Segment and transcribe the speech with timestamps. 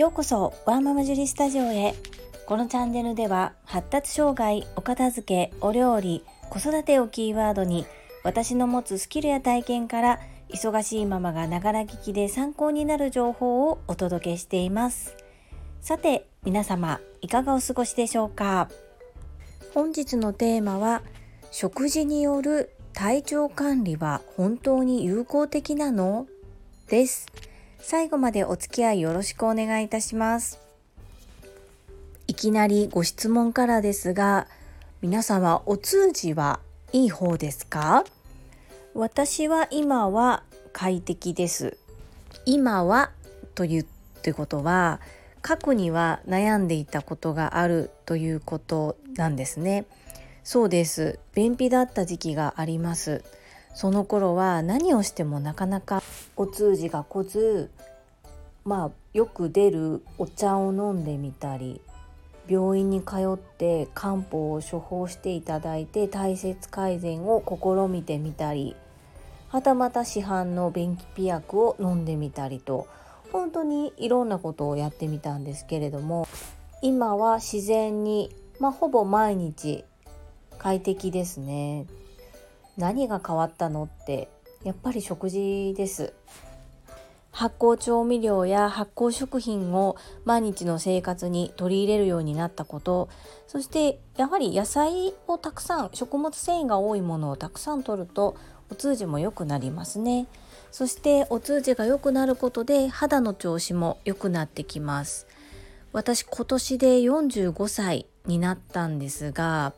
[0.00, 1.94] ようこそワーママジュリスタジオへ。
[2.46, 7.84] このチャンネルでは発達障害お片付けお料理子育てをキーワードに
[8.24, 15.14] 私の持つスキルや体験から忙しいママがながら聞きで参考になる情報をお届けしています。
[15.82, 18.70] さて皆様いかがお過ごしでしょうか？
[19.74, 21.02] 本日のテーマは
[21.50, 26.26] 食事による体調管理は本当に有効的なの
[26.88, 27.26] です
[27.82, 30.58] 最後までお付き合いよろしくお願いいたします。
[32.26, 34.46] いきなりご質問からですが
[35.02, 36.60] 皆様お通じは
[36.92, 38.04] いい方ですか？
[38.94, 41.76] 私は今は快適です。
[42.46, 43.10] 今は
[43.54, 43.86] というっ
[44.22, 45.00] てことは
[45.42, 49.84] 過去には悩んでいたことがあるということなんですね。
[50.44, 51.18] そうです。
[51.34, 53.24] 便秘だった時期があります。
[53.74, 56.02] その頃は何をしてもなかなか
[56.40, 57.70] お通じが来ず
[58.64, 61.82] まあよく出るお茶を飲んでみたり
[62.48, 68.74] 病院に通って漢方を処方していただいて体質改善を試みてみたり
[69.50, 72.88] はたまた市販の便秘ピ薬を飲んでみたりと
[73.32, 76.26] 本当にいろんなことをやってみたんですけれども
[76.80, 79.84] 今は自然に、まあ、ほぼ毎日
[80.56, 81.84] 快適ですね。
[82.78, 84.30] 何が変わったのって
[84.64, 86.12] やっぱり食事です。
[87.32, 93.08] 発酵調味料や発酵食品を毎日の生活に取り入れるようになったこと。
[93.46, 98.36] そしてやはり野菜をたくさん食物繊維が多いものをたくさん摂ると
[98.70, 100.26] お通じも良くなりますね。
[100.70, 105.26] そしてお通じが良くなることで肌の調子も良くなってきます。
[105.92, 109.72] 私今年で45歳になったんですが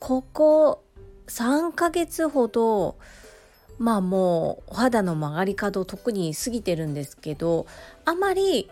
[0.00, 0.82] ここ
[1.28, 2.96] 3ヶ月ほど
[3.78, 7.66] まあもうお肌の曲がり角特に過ぎてるんですけど
[8.04, 8.70] あまり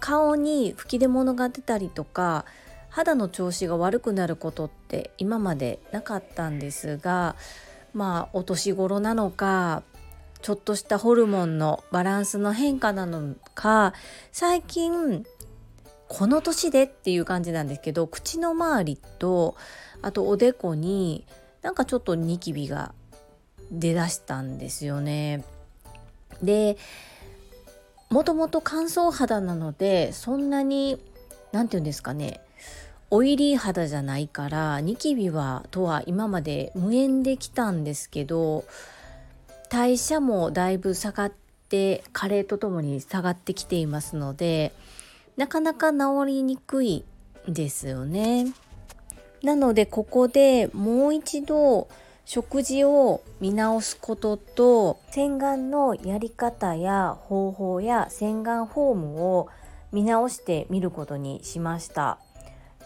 [0.00, 2.44] 顔に吹き出物が出たりとか
[2.88, 7.36] 肌の調子が悪くなることって今までなかったんですが
[7.92, 9.82] まあお年頃なのか
[10.42, 13.92] ちょっとしたホルモンのバランスの変化なのか
[14.32, 15.24] 最近
[16.08, 19.56] この年でっていう感じなんですけど口の周りと
[20.00, 21.26] あとおでこに
[21.62, 22.94] なんかちょっとニキビが
[23.70, 25.44] 出だしたんですよね。
[26.42, 26.76] で
[28.10, 30.98] もともと乾燥肌なのでそんなに
[31.52, 32.40] 何て言うんですかね
[33.10, 38.64] オイリー肌じゃないからニキビはとは今まで無縁できたんですけど
[39.70, 41.32] 代謝もだいぶ下がっ
[41.68, 44.72] て加齢とともに下がってきていますので
[45.36, 47.04] なかなか治りにくい
[47.46, 48.52] ですよね。
[49.42, 51.88] なのでここでもう一度
[52.30, 59.48] 食事を見直すことと洗顔のやり方や方法や洗顔フォームを
[59.92, 62.18] 見直してみることにしました。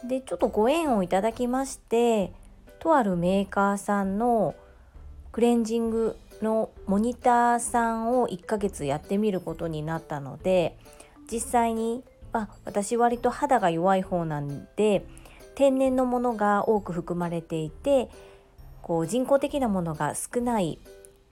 [0.08, 2.32] でちょっとご縁をいただきまして
[2.78, 4.54] とあるメーカーさんの
[5.32, 10.78] クレンジングのモニターさんを1ヶ月やってみることになったので
[11.28, 15.04] 実際にあ私割と肌が弱い方なんで
[15.56, 18.08] 天然のものが多く含まれていて
[18.82, 20.78] こう人工的なものが少ない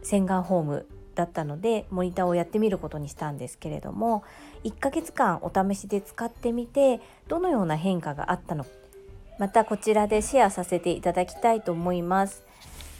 [0.03, 4.23] 洗顔フォームだったのでモニターをやってみることにしたんですけれども
[4.65, 8.71] 1ヶ月間お試しで使ってみてどのような変化があったのか
[9.41, 12.43] またこちらでシェアさせていただきたいと思います。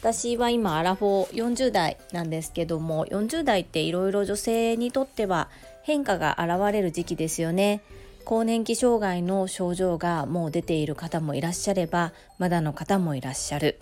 [0.01, 5.51] 私は今アラフォー40代なんですけども40代っていろいろ女性にとっては
[5.83, 7.83] 変化が現れる時期ですよね。
[8.25, 13.79] 更年期障害の症状がもう出ている方もいらっしゃればまだの方もいらっしゃる。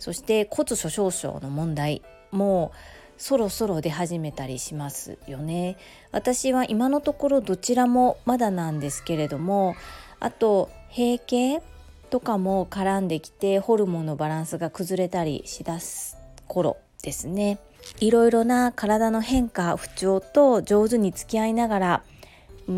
[0.00, 2.02] そして骨粗鬆症の問題
[2.32, 2.72] も
[3.16, 5.76] そろそろ出始めたりしますよね。
[6.10, 9.76] 私は今のところどちらもまだなんですけれども
[10.18, 11.62] あと閉経
[12.08, 16.16] とかも絡んできてホルモンのバランスが崩れたりしだす
[16.48, 17.58] 頃ですね。
[18.00, 22.02] いろいろな体の変化不調と上手に付き合いながら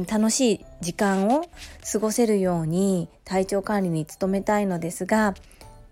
[0.09, 1.45] 楽しい時間を
[1.93, 5.35] 過ごせるように体調管理に努めたいのですが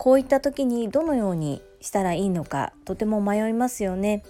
[0.01, 4.23] こういった時にどのようにしたらいいのかとても迷いますよね。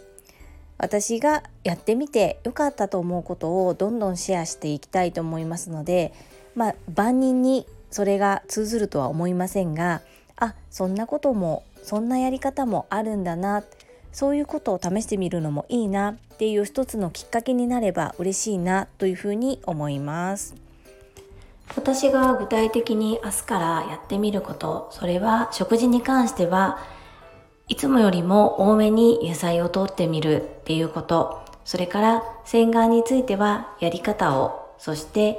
[0.78, 6.12] 私がやってみて良かったと思うことをどんどんシェアしていきたいと思いますので
[6.56, 10.00] まあ万人にそれが通ずるとは思いませんが
[10.34, 13.62] あそんなこともそんなやり方もあるんだな
[14.10, 20.69] そういうことを試してみるのもいいなっていう一つのきっかけになれば嬉しいなというふうに思います。
[21.76, 26.78] 私が具体的に明日からやってみることそれは食事に関しては
[27.68, 31.40] いつもよりも多めに野菜をとってみるっていうこと。
[31.64, 35.38] それから洗顔についてはやり方をそして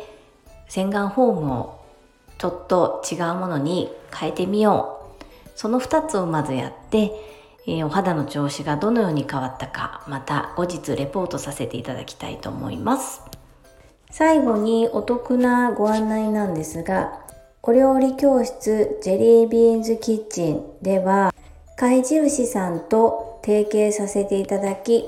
[0.70, 1.82] 洗顔フォームを
[2.38, 5.58] ちょっと違うものに変えてみよう。
[5.58, 7.12] その2つをまずやって、
[7.68, 13.41] えー、お肌の調子がどのように変わったかまた後日レポートさせていただきたいと思います。
[14.12, 17.20] 最後にお得なご案内なんですが
[17.64, 21.34] お料理教室ジェリービーンズキッチンでは
[21.78, 25.06] 貝印さんと提携させていただき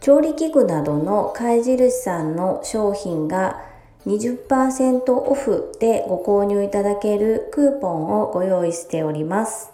[0.00, 3.62] 調理器具などの貝印さんの商品が
[4.06, 9.70] 20%オフでご購入いただけるクーポンをご用意しております。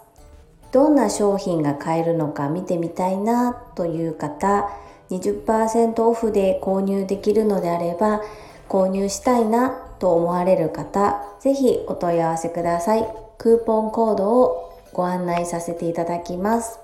[0.73, 4.69] どんな商品が買えるのか見てみたいなという方、
[5.09, 8.21] 20%オフで購入できるのであれば、
[8.69, 9.69] 購入したいな
[9.99, 13.07] と思われる方、ぜひお問い合わせください。
[13.37, 16.79] クーポンコードをご案内させていただきます。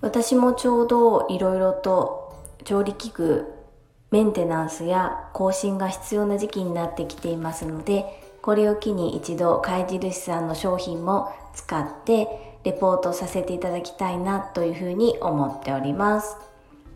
[0.00, 2.34] 私もちょうどいろいろと
[2.64, 3.62] 調理器具
[4.10, 8.04] メンテナンスや更新が必要な時期になってきていますので
[8.42, 16.36] これを機に一度貝印さんの商品も使ってレポートさせていただきたいなというふうに思っております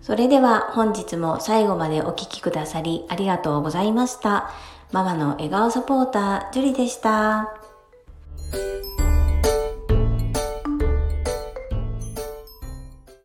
[0.06, 4.53] それでは本日も最後までお聴きくださりありがとうございました
[4.93, 7.66] ママの笑顔サポータージュリでした。